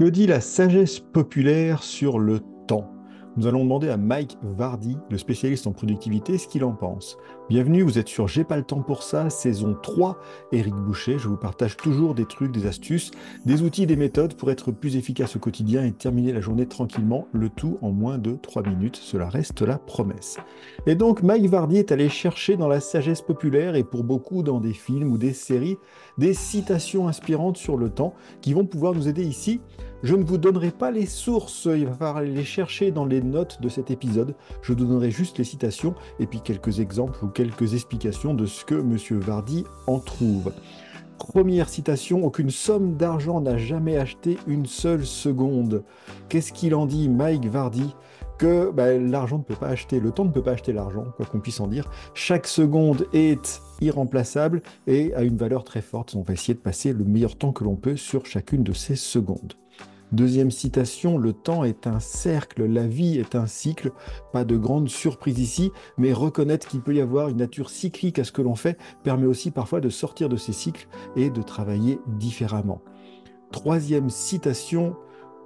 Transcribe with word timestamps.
Que 0.00 0.06
dit 0.06 0.26
la 0.26 0.40
sagesse 0.40 0.98
populaire 0.98 1.84
sur 1.84 2.18
le 2.18 2.40
temps 2.66 2.93
Nous 3.36 3.48
allons 3.48 3.64
demander 3.64 3.88
à 3.88 3.96
Mike 3.96 4.38
Vardy, 4.42 4.96
le 5.10 5.18
spécialiste 5.18 5.66
en 5.66 5.72
productivité, 5.72 6.38
ce 6.38 6.46
qu'il 6.46 6.62
en 6.62 6.70
pense. 6.70 7.18
Bienvenue, 7.48 7.82
vous 7.82 7.98
êtes 7.98 8.06
sur 8.06 8.28
J'ai 8.28 8.44
pas 8.44 8.56
le 8.56 8.62
temps 8.62 8.80
pour 8.80 9.02
ça, 9.02 9.28
saison 9.28 9.76
3, 9.82 10.20
Eric 10.52 10.72
Boucher. 10.72 11.18
Je 11.18 11.26
vous 11.26 11.36
partage 11.36 11.76
toujours 11.76 12.14
des 12.14 12.26
trucs, 12.26 12.52
des 12.52 12.66
astuces, 12.66 13.10
des 13.44 13.62
outils, 13.62 13.86
des 13.86 13.96
méthodes 13.96 14.34
pour 14.34 14.52
être 14.52 14.70
plus 14.70 14.94
efficace 14.94 15.34
au 15.34 15.40
quotidien 15.40 15.84
et 15.84 15.90
terminer 15.90 16.32
la 16.32 16.40
journée 16.40 16.66
tranquillement, 16.66 17.26
le 17.32 17.48
tout 17.48 17.76
en 17.82 17.90
moins 17.90 18.18
de 18.18 18.36
3 18.40 18.62
minutes. 18.62 19.00
Cela 19.02 19.28
reste 19.28 19.62
la 19.62 19.78
promesse. 19.78 20.36
Et 20.86 20.94
donc, 20.94 21.24
Mike 21.24 21.46
Vardy 21.46 21.78
est 21.78 21.90
allé 21.90 22.08
chercher 22.08 22.56
dans 22.56 22.68
la 22.68 22.78
sagesse 22.78 23.20
populaire 23.20 23.74
et 23.74 23.82
pour 23.82 24.04
beaucoup 24.04 24.44
dans 24.44 24.60
des 24.60 24.74
films 24.74 25.10
ou 25.10 25.18
des 25.18 25.32
séries, 25.32 25.76
des 26.18 26.34
citations 26.34 27.08
inspirantes 27.08 27.56
sur 27.56 27.76
le 27.76 27.90
temps 27.90 28.14
qui 28.42 28.52
vont 28.52 28.64
pouvoir 28.64 28.94
nous 28.94 29.08
aider 29.08 29.24
ici. 29.24 29.60
Je 30.04 30.14
ne 30.16 30.22
vous 30.22 30.36
donnerai 30.36 30.70
pas 30.70 30.90
les 30.90 31.06
sources, 31.06 31.64
il 31.64 31.86
va 31.86 31.94
falloir 31.94 32.20
les 32.20 32.44
chercher 32.44 32.90
dans 32.90 33.06
les 33.06 33.22
notes 33.22 33.62
de 33.62 33.70
cet 33.70 33.90
épisode. 33.90 34.34
Je 34.60 34.74
vous 34.74 34.84
donnerai 34.84 35.10
juste 35.10 35.38
les 35.38 35.44
citations 35.44 35.94
et 36.20 36.26
puis 36.26 36.42
quelques 36.42 36.80
exemples 36.80 37.24
ou 37.24 37.28
quelques 37.28 37.72
explications 37.72 38.34
de 38.34 38.44
ce 38.44 38.66
que 38.66 38.74
M. 38.74 38.98
Vardy 39.18 39.64
en 39.86 40.00
trouve. 40.00 40.52
Première 41.16 41.70
citation, 41.70 42.22
aucune 42.22 42.50
somme 42.50 42.98
d'argent 42.98 43.40
n'a 43.40 43.56
jamais 43.56 43.96
acheté 43.96 44.36
une 44.46 44.66
seule 44.66 45.06
seconde. 45.06 45.84
Qu'est-ce 46.28 46.52
qu'il 46.52 46.74
en 46.74 46.84
dit, 46.84 47.08
Mike 47.08 47.46
Vardy? 47.46 47.94
Que 48.36 48.70
bah, 48.70 48.92
l'argent 48.98 49.38
ne 49.38 49.42
peut 49.42 49.56
pas 49.56 49.68
acheter, 49.68 50.00
le 50.00 50.10
temps 50.10 50.26
ne 50.26 50.32
peut 50.32 50.42
pas 50.42 50.52
acheter 50.52 50.74
l'argent, 50.74 51.06
quoi 51.16 51.24
qu'on 51.24 51.40
puisse 51.40 51.60
en 51.60 51.66
dire. 51.66 51.88
Chaque 52.12 52.46
seconde 52.46 53.06
est 53.14 53.62
irremplaçable 53.80 54.60
et 54.86 55.14
a 55.14 55.22
une 55.22 55.38
valeur 55.38 55.64
très 55.64 55.80
forte. 55.80 56.14
On 56.14 56.20
va 56.20 56.34
essayer 56.34 56.52
de 56.52 56.58
passer 56.58 56.92
le 56.92 57.04
meilleur 57.04 57.36
temps 57.36 57.52
que 57.52 57.64
l'on 57.64 57.76
peut 57.76 57.96
sur 57.96 58.26
chacune 58.26 58.64
de 58.64 58.74
ces 58.74 58.96
secondes. 58.96 59.54
Deuxième 60.14 60.52
citation, 60.52 61.18
le 61.18 61.32
temps 61.32 61.64
est 61.64 61.88
un 61.88 61.98
cercle, 61.98 62.66
la 62.66 62.86
vie 62.86 63.18
est 63.18 63.34
un 63.34 63.48
cycle. 63.48 63.90
Pas 64.32 64.44
de 64.44 64.56
grande 64.56 64.88
surprise 64.88 65.40
ici, 65.40 65.72
mais 65.98 66.12
reconnaître 66.12 66.68
qu'il 66.68 66.82
peut 66.82 66.94
y 66.94 67.00
avoir 67.00 67.30
une 67.30 67.38
nature 67.38 67.68
cyclique 67.68 68.20
à 68.20 68.24
ce 68.24 68.30
que 68.30 68.40
l'on 68.40 68.54
fait 68.54 68.78
permet 69.02 69.26
aussi 69.26 69.50
parfois 69.50 69.80
de 69.80 69.88
sortir 69.88 70.28
de 70.28 70.36
ces 70.36 70.52
cycles 70.52 70.86
et 71.16 71.30
de 71.30 71.42
travailler 71.42 71.98
différemment. 72.06 72.80
Troisième 73.50 74.08
citation, 74.08 74.94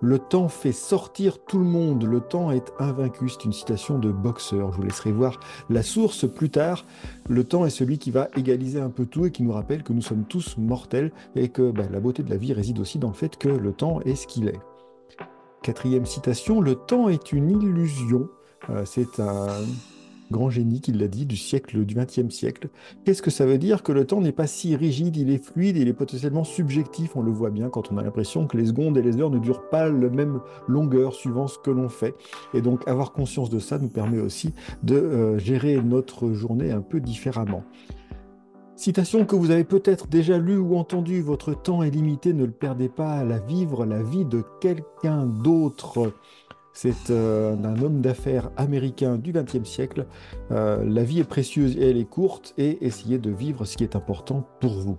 le 0.00 0.18
temps 0.18 0.48
fait 0.48 0.72
sortir 0.72 1.38
tout 1.44 1.58
le 1.58 1.64
monde, 1.64 2.04
le 2.04 2.20
temps 2.20 2.50
est 2.50 2.72
invaincu. 2.78 3.28
C'est 3.28 3.44
une 3.44 3.52
citation 3.52 3.98
de 3.98 4.10
boxeur. 4.10 4.72
Je 4.72 4.76
vous 4.76 4.82
laisserai 4.82 5.12
voir 5.12 5.40
la 5.70 5.82
source 5.82 6.28
plus 6.28 6.50
tard. 6.50 6.84
Le 7.28 7.44
temps 7.44 7.66
est 7.66 7.70
celui 7.70 7.98
qui 7.98 8.10
va 8.10 8.28
égaliser 8.36 8.80
un 8.80 8.90
peu 8.90 9.06
tout 9.06 9.26
et 9.26 9.32
qui 9.32 9.42
nous 9.42 9.52
rappelle 9.52 9.82
que 9.82 9.92
nous 9.92 10.02
sommes 10.02 10.24
tous 10.24 10.56
mortels 10.56 11.12
et 11.34 11.48
que 11.48 11.70
bah, 11.70 11.84
la 11.90 12.00
beauté 12.00 12.22
de 12.22 12.30
la 12.30 12.36
vie 12.36 12.52
réside 12.52 12.78
aussi 12.78 12.98
dans 12.98 13.08
le 13.08 13.14
fait 13.14 13.36
que 13.36 13.48
le 13.48 13.72
temps 13.72 14.00
est 14.02 14.14
ce 14.14 14.26
qu'il 14.26 14.48
est. 14.48 14.60
Quatrième 15.62 16.06
citation, 16.06 16.60
le 16.60 16.76
temps 16.76 17.08
est 17.08 17.32
une 17.32 17.50
illusion. 17.50 18.28
Euh, 18.70 18.84
c'est 18.84 19.18
un 19.20 19.48
grand 20.30 20.50
génie 20.50 20.80
qui 20.80 20.92
l'a 20.92 21.08
dit, 21.08 21.26
du 21.26 21.36
siècle, 21.36 21.84
du 21.84 21.94
XXe 21.94 22.34
siècle. 22.34 22.68
Qu'est-ce 23.04 23.22
que 23.22 23.30
ça 23.30 23.46
veut 23.46 23.58
dire 23.58 23.82
Que 23.82 23.92
le 23.92 24.04
temps 24.04 24.20
n'est 24.20 24.32
pas 24.32 24.46
si 24.46 24.76
rigide, 24.76 25.16
il 25.16 25.30
est 25.30 25.42
fluide, 25.42 25.76
il 25.76 25.88
est 25.88 25.94
potentiellement 25.94 26.44
subjectif? 26.44 27.16
On 27.16 27.22
le 27.22 27.30
voit 27.30 27.50
bien 27.50 27.68
quand 27.68 27.92
on 27.92 27.98
a 27.98 28.02
l'impression 28.02 28.46
que 28.46 28.56
les 28.56 28.66
secondes 28.66 28.96
et 28.98 29.02
les 29.02 29.20
heures 29.20 29.30
ne 29.30 29.38
durent 29.38 29.68
pas 29.68 29.88
la 29.88 30.08
même 30.08 30.40
longueur 30.66 31.14
suivant 31.14 31.48
ce 31.48 31.58
que 31.58 31.70
l'on 31.70 31.88
fait. 31.88 32.14
Et 32.54 32.60
donc 32.60 32.86
avoir 32.86 33.12
conscience 33.12 33.50
de 33.50 33.58
ça 33.58 33.78
nous 33.78 33.88
permet 33.88 34.20
aussi 34.20 34.54
de 34.82 34.96
euh, 34.96 35.38
gérer 35.38 35.80
notre 35.82 36.32
journée 36.32 36.70
un 36.70 36.82
peu 36.82 37.00
différemment. 37.00 37.64
Citation 38.78 39.24
que 39.24 39.34
vous 39.34 39.50
avez 39.50 39.64
peut-être 39.64 40.06
déjà 40.06 40.38
lue 40.38 40.56
ou 40.56 40.76
entendue, 40.76 41.20
votre 41.20 41.52
temps 41.52 41.82
est 41.82 41.90
limité, 41.90 42.32
ne 42.32 42.44
le 42.44 42.52
perdez 42.52 42.88
pas 42.88 43.14
à 43.14 43.24
la 43.24 43.40
vivre, 43.40 43.84
la 43.84 44.04
vie 44.04 44.24
de 44.24 44.44
quelqu'un 44.60 45.26
d'autre. 45.26 46.12
C'est 46.80 47.10
euh, 47.10 47.56
un 47.56 47.82
homme 47.82 48.02
d'affaires 48.02 48.52
américain 48.56 49.16
du 49.16 49.32
XXe 49.32 49.68
siècle. 49.68 50.06
Euh, 50.52 50.84
la 50.84 51.02
vie 51.02 51.18
est 51.18 51.24
précieuse 51.24 51.76
et 51.76 51.90
elle 51.90 51.96
est 51.96 52.08
courte 52.08 52.54
et 52.56 52.86
essayez 52.86 53.18
de 53.18 53.32
vivre 53.32 53.64
ce 53.64 53.76
qui 53.76 53.82
est 53.82 53.96
important 53.96 54.44
pour 54.60 54.74
vous. 54.74 54.96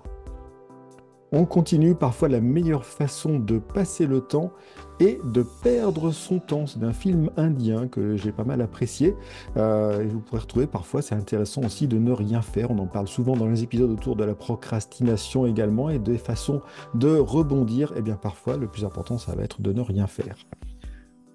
On 1.31 1.45
continue 1.45 1.95
parfois 1.95 2.27
la 2.27 2.41
meilleure 2.41 2.83
façon 2.83 3.39
de 3.39 3.59
passer 3.59 4.07
le 4.07 4.19
temps 4.19 4.51
et 4.99 5.21
de 5.23 5.41
perdre 5.63 6.11
son 6.11 6.39
temps. 6.39 6.67
C'est 6.67 6.79
d'un 6.79 6.91
film 6.91 7.29
indien 7.37 7.87
que 7.87 8.17
j'ai 8.17 8.33
pas 8.33 8.43
mal 8.43 8.61
apprécié. 8.61 9.15
Euh, 9.55 10.01
et 10.01 10.05
vous 10.05 10.19
pourrez 10.19 10.41
retrouver 10.41 10.67
parfois, 10.67 11.01
c'est 11.01 11.15
intéressant 11.15 11.61
aussi 11.63 11.87
de 11.87 11.97
ne 11.97 12.11
rien 12.11 12.41
faire. 12.41 12.71
On 12.71 12.79
en 12.79 12.87
parle 12.87 13.07
souvent 13.07 13.37
dans 13.37 13.47
les 13.47 13.63
épisodes 13.63 13.89
autour 13.89 14.17
de 14.17 14.25
la 14.25 14.35
procrastination 14.35 15.45
également 15.45 15.89
et 15.89 15.97
des 15.97 16.17
façons 16.17 16.59
de 16.93 17.15
rebondir. 17.15 17.93
Et 17.93 17.99
eh 17.99 18.01
bien 18.01 18.17
parfois, 18.17 18.57
le 18.57 18.67
plus 18.67 18.83
important, 18.83 19.17
ça 19.17 19.33
va 19.33 19.43
être 19.43 19.61
de 19.61 19.71
ne 19.71 19.79
rien 19.79 20.07
faire. 20.07 20.35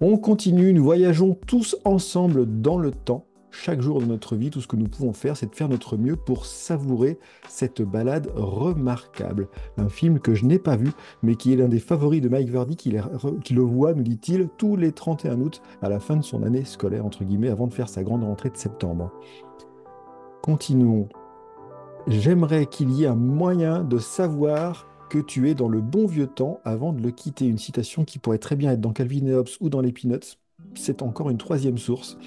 On 0.01 0.17
continue, 0.17 0.73
nous 0.73 0.83
voyageons 0.83 1.37
tous 1.47 1.77
ensemble 1.85 2.61
dans 2.61 2.77
le 2.77 2.91
temps. 2.91 3.25
Chaque 3.49 3.79
jour 3.79 4.01
de 4.01 4.05
notre 4.05 4.35
vie, 4.35 4.49
tout 4.49 4.59
ce 4.59 4.67
que 4.67 4.75
nous 4.75 4.89
pouvons 4.89 5.13
faire, 5.13 5.37
c'est 5.37 5.49
de 5.49 5.55
faire 5.55 5.69
notre 5.69 5.95
mieux 5.95 6.17
pour 6.17 6.45
savourer 6.45 7.17
cette 7.47 7.81
balade 7.81 8.29
remarquable. 8.35 9.47
Un 9.77 9.87
film 9.87 10.19
que 10.19 10.35
je 10.35 10.43
n'ai 10.43 10.59
pas 10.59 10.75
vu, 10.75 10.91
mais 11.23 11.35
qui 11.35 11.53
est 11.53 11.55
l'un 11.55 11.69
des 11.69 11.79
favoris 11.79 12.19
de 12.19 12.27
Mike 12.27 12.49
Verdi, 12.49 12.75
qui, 12.75 12.91
le 12.91 13.61
voit, 13.61 13.93
nous 13.93 14.03
dit-il, 14.03 14.49
tous 14.57 14.75
les 14.75 14.91
31 14.91 15.39
août, 15.39 15.61
à 15.81 15.87
la 15.87 16.01
fin 16.01 16.17
de 16.17 16.23
son 16.23 16.43
année 16.43 16.65
scolaire, 16.65 17.05
entre 17.05 17.23
guillemets, 17.23 17.49
avant 17.49 17.67
de 17.67 17.73
faire 17.73 17.87
sa 17.87 18.03
grande 18.03 18.25
rentrée 18.25 18.49
de 18.49 18.57
septembre. 18.57 19.13
Continuons. 20.41 21.07
J'aimerais 22.07 22.65
qu'il 22.65 22.91
y 22.91 23.05
ait 23.05 23.07
un 23.07 23.15
moyen 23.15 23.85
de 23.85 23.97
savoir 23.97 24.87
tu 25.19 25.49
es 25.49 25.53
dans 25.53 25.69
le 25.69 25.81
bon 25.81 26.05
vieux 26.05 26.27
temps 26.27 26.59
avant 26.65 26.93
de 26.93 27.01
le 27.01 27.11
quitter. 27.11 27.45
Une 27.45 27.57
citation 27.57 28.05
qui 28.05 28.19
pourrait 28.19 28.37
très 28.37 28.55
bien 28.55 28.71
être 28.71 28.81
dans 28.81 28.93
Calvin 28.93 29.25
et 29.27 29.33
Hobbes 29.33 29.49
ou 29.61 29.69
dans 29.69 29.81
les 29.81 29.91
Peanuts. 29.91 30.37
C'est 30.73 31.01
encore 31.01 31.29
une 31.29 31.37
troisième 31.37 31.77
source. 31.77 32.17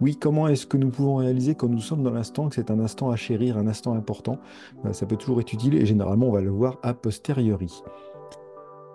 Oui, 0.00 0.16
comment 0.16 0.48
est-ce 0.48 0.66
que 0.66 0.76
nous 0.76 0.88
pouvons 0.88 1.16
réaliser 1.16 1.54
quand 1.54 1.68
nous 1.68 1.80
sommes 1.80 2.02
dans 2.02 2.10
l'instant 2.10 2.48
que 2.48 2.56
c'est 2.56 2.70
un 2.72 2.80
instant 2.80 3.10
à 3.10 3.16
chérir, 3.16 3.56
un 3.56 3.68
instant 3.68 3.94
important? 3.94 4.38
Euh, 4.84 4.92
Ça 4.92 5.06
peut 5.06 5.16
toujours 5.16 5.40
être 5.40 5.52
utile 5.52 5.74
et 5.74 5.86
généralement 5.86 6.26
on 6.26 6.32
va 6.32 6.40
le 6.40 6.50
voir 6.50 6.78
a 6.82 6.92
posteriori. 6.92 7.82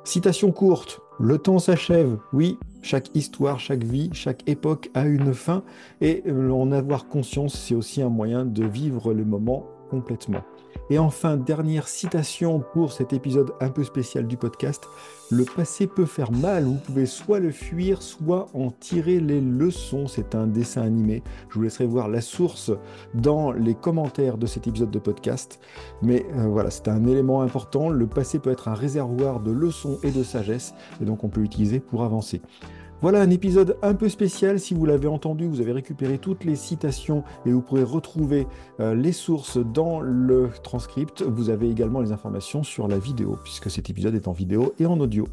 Citation 0.04 0.52
courte, 0.52 1.02
le 1.20 1.38
temps 1.38 1.60
s'achève. 1.60 2.18
Oui, 2.34 2.58
chaque 2.82 3.14
histoire, 3.16 3.60
chaque 3.60 3.84
vie, 3.84 4.10
chaque 4.14 4.48
époque 4.50 4.90
a 4.94 5.06
une 5.06 5.34
fin 5.34 5.64
et 6.02 6.24
en 6.32 6.72
avoir 6.72 7.08
conscience, 7.08 7.58
c'est 7.58 7.76
aussi 7.76 8.02
un 8.02 8.10
moyen 8.10 8.46
de 8.46 8.66
vivre 8.66 9.14
le 9.14 9.26
moment 9.26 9.66
complètement. 9.90 10.42
Et 10.90 11.00
enfin, 11.00 11.36
dernière 11.36 11.88
citation 11.88 12.64
pour 12.74 12.94
cet 12.94 13.12
épisode 13.12 13.54
un 13.60 13.70
peu 13.70 13.84
spécial 13.84 14.26
du 14.26 14.38
podcast. 14.38 14.88
Le 15.30 15.44
passé 15.44 15.86
peut 15.86 16.06
faire 16.06 16.32
mal, 16.32 16.64
vous 16.64 16.76
pouvez 16.76 17.06
soit 17.06 17.40
le 17.40 17.52
fuir, 17.52 18.02
soit 18.02 18.48
en 18.54 18.72
tirer 18.72 19.20
les 19.20 19.42
leçons. 19.42 20.08
C'est 20.08 20.34
un 20.34 20.48
dessin 20.48 20.84
animé. 20.84 21.24
Je 21.50 21.56
vous 21.56 21.64
laisserai 21.64 21.86
voir 21.86 22.08
la 22.08 22.22
source 22.22 22.72
dans 23.14 23.52
les 23.52 23.76
commentaires 23.76 24.38
de 24.38 24.46
cet 24.46 24.68
épisode 24.68 24.92
de 24.92 25.00
podcast. 25.00 25.60
Mais 26.02 26.26
euh, 26.36 26.48
voilà, 26.48 26.72
c'est 26.72 26.88
un 26.88 27.06
élément 27.06 27.42
important. 27.42 27.90
Le 27.90 28.08
passé 28.08 28.40
peut 28.40 28.52
être 28.52 28.70
un 28.70 28.74
réservoir 28.74 29.42
de 29.42 29.52
leçons 29.52 30.00
et 30.04 30.12
de 30.12 30.24
sagesse, 30.24 30.74
et 31.02 31.06
donc 31.06 31.26
on 31.26 31.28
peut 31.28 31.42
l'utiliser 31.42 31.82
pour 31.82 32.06
avancer. 32.06 32.42
Voilà 33.02 33.22
un 33.22 33.30
épisode 33.30 33.78
un 33.84 33.94
peu 33.94 34.10
spécial. 34.10 34.60
Si 34.60 34.74
vous 34.74 34.86
l'avez 34.86 35.08
entendu, 35.08 35.48
vous 35.48 35.62
avez 35.62 35.72
récupéré 35.72 36.18
toutes 36.18 36.44
les 36.44 36.56
citations 36.56 37.24
et 37.46 37.52
vous 37.52 37.62
pourrez 37.62 37.84
retrouver 37.84 38.48
euh, 38.80 38.96
les 38.96 39.12
sources 39.12 39.58
dans 39.58 40.00
le 40.00 40.50
transcript. 40.64 41.22
Vous 41.22 41.50
avez 41.50 41.70
également 41.70 42.02
les 42.02 42.12
informations 42.12 42.64
sur 42.64 42.88
la 42.88 42.98
vidéo, 42.98 43.38
puisque 43.44 43.70
cet 43.70 43.90
épisode 43.90 44.16
est 44.16 44.28
en 44.28 44.34
vidéo 44.34 44.74
et 44.80 44.86
en 44.88 45.00
audio. 45.00 45.28